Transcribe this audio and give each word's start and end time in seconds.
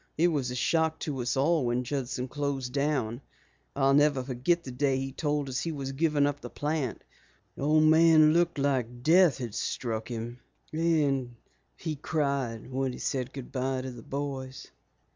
It 0.17 0.29
was 0.29 0.49
a 0.49 0.55
shock 0.55 0.97
to 1.01 1.21
us 1.21 1.37
all 1.37 1.67
when 1.67 1.83
Judson 1.83 2.27
closed 2.27 2.73
down. 2.73 3.21
I'll 3.75 3.93
never 3.93 4.23
forget 4.23 4.63
the 4.63 4.71
day 4.71 4.97
he 4.97 5.11
told 5.11 5.47
us 5.47 5.59
he 5.59 5.71
was 5.71 5.91
giving 5.91 6.25
up 6.25 6.41
the 6.41 6.49
plant. 6.49 7.03
The 7.55 7.61
old 7.61 7.83
man 7.83 8.33
looked 8.33 8.57
like 8.57 9.03
death 9.03 9.37
had 9.37 9.53
struck 9.53 10.07
him, 10.09 10.39
and 10.73 11.35
he 11.77 11.97
cried 11.97 12.71
when 12.71 12.93
he 12.93 12.97
said 12.97 13.31
good 13.31 13.51
bye 13.51 13.81
to 13.83 13.91
the 13.91 14.01
boys." 14.01 14.71